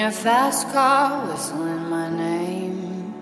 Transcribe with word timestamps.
your 0.00 0.10
fast 0.10 0.66
car 0.72 1.26
whistling 1.26 1.90
my 1.90 2.08
name. 2.08 3.12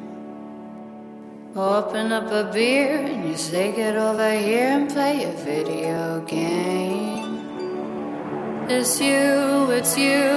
Open 1.57 2.12
up 2.12 2.31
a 2.31 2.45
beer 2.53 3.01
and 3.05 3.29
you 3.29 3.37
say, 3.37 3.73
Get 3.73 3.97
over 3.97 4.33
here 4.39 4.69
and 4.77 4.89
play 4.89 5.25
a 5.25 5.33
video 5.33 6.21
game. 6.21 7.34
It's 8.71 9.01
you, 9.01 9.73
it's 9.73 9.99
you. 9.99 10.28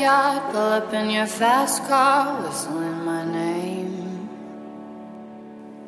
backyard, 0.00 0.52
pull 0.52 0.60
up 0.60 0.94
in 0.94 1.10
your 1.10 1.26
fast 1.26 1.84
car, 1.86 2.42
whistling 2.42 3.04
my 3.04 3.24
name. 3.24 4.28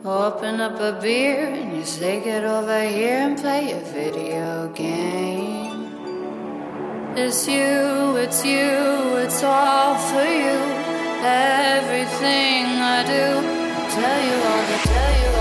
Open 0.04 0.60
up 0.60 0.78
a 0.80 1.00
beer 1.00 1.46
and 1.46 1.76
you 1.76 1.84
say, 1.84 2.22
Get 2.22 2.44
over 2.44 2.82
here 2.82 3.18
and 3.18 3.38
play 3.38 3.72
a 3.72 3.80
video 3.80 4.68
game. 4.74 5.92
It's 7.16 7.46
you, 7.46 8.16
it's 8.16 8.44
you, 8.44 9.16
it's 9.24 9.42
all 9.42 9.96
for 9.96 10.24
you. 10.24 10.58
Everything 11.24 12.66
I 12.96 13.04
do, 13.06 13.26
I 13.78 13.88
tell 13.96 14.20
you 14.28 14.36
all, 14.50 14.64
I 14.68 14.80
tell 14.84 15.26
you. 15.26 15.31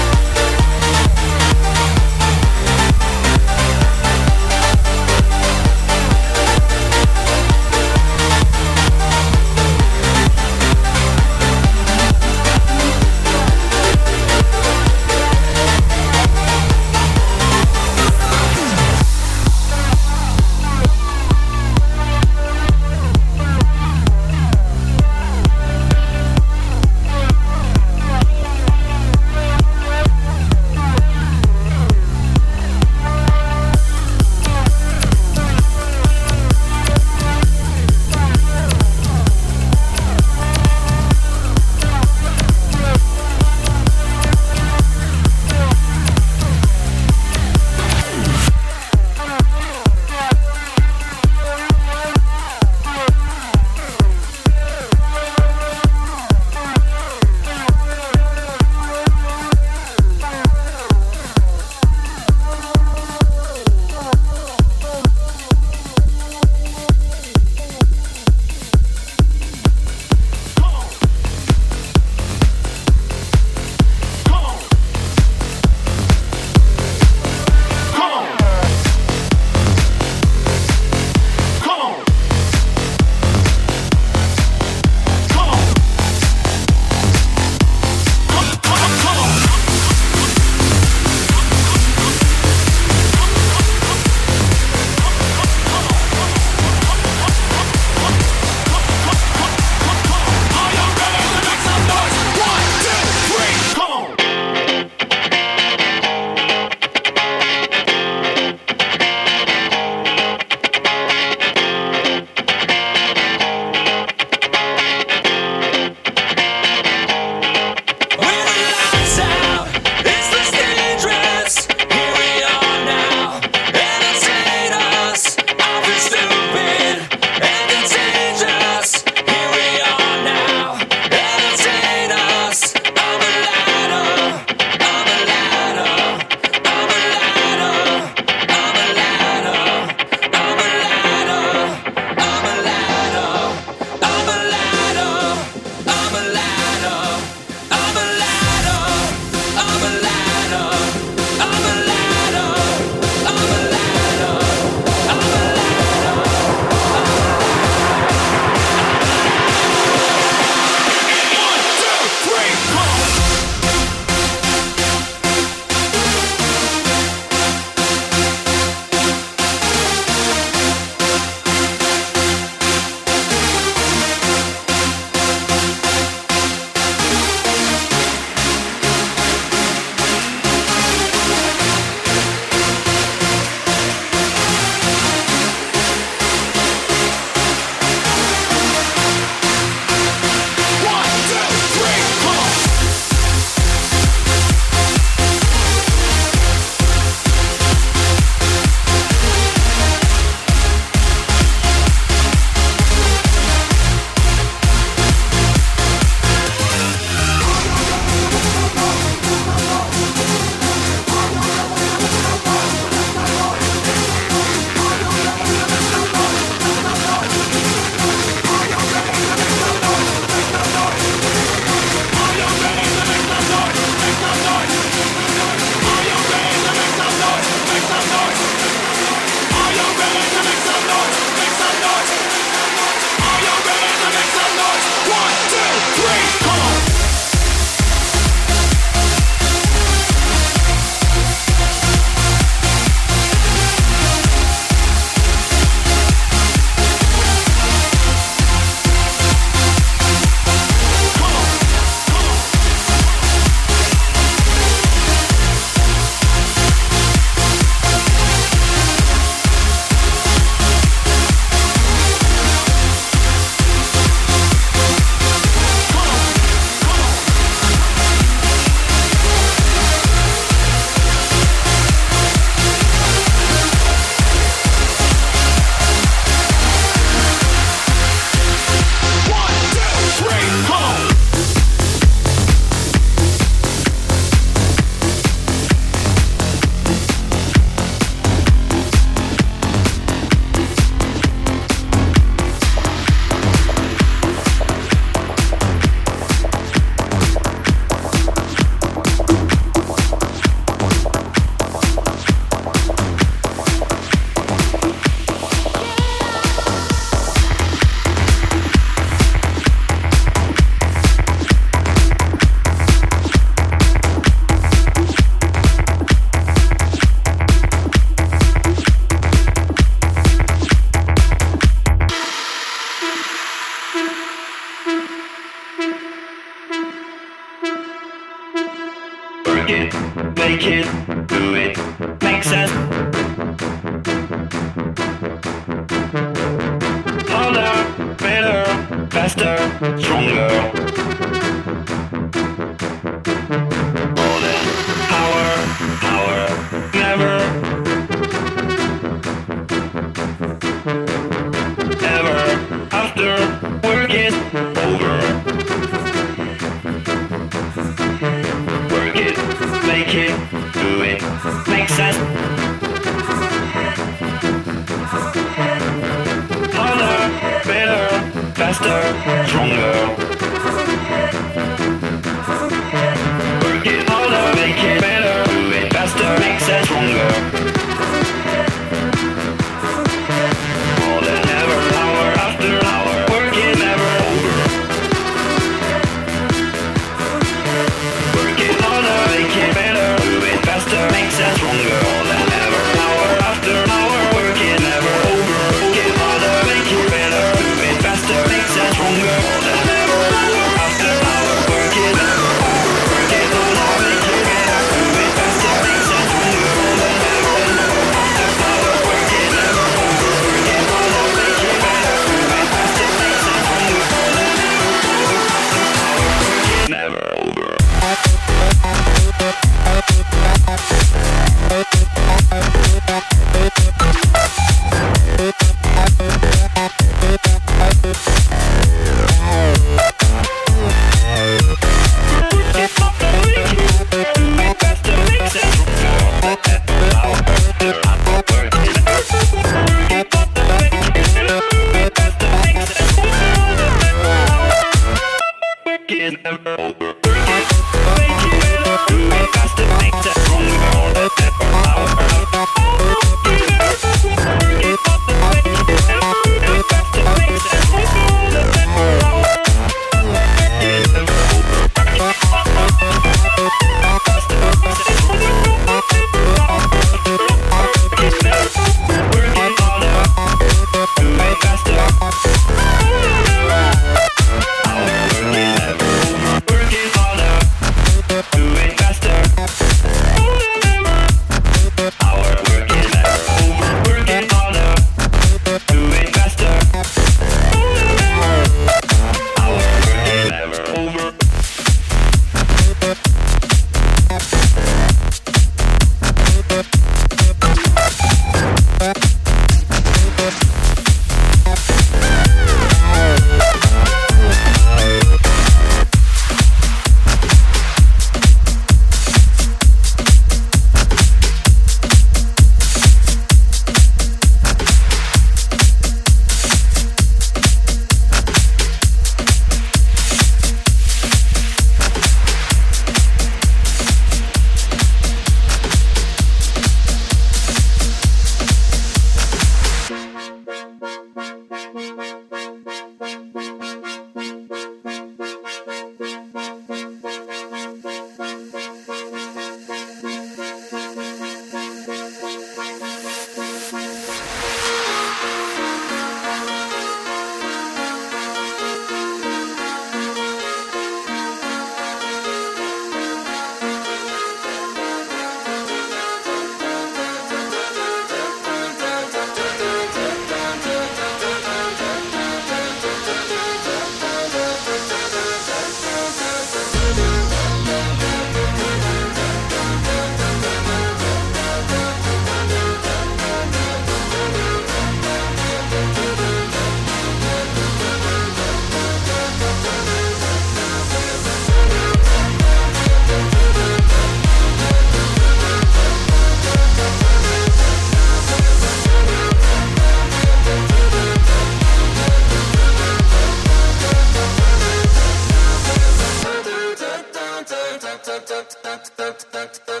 Thank 598.23 599.89
you. 599.89 600.00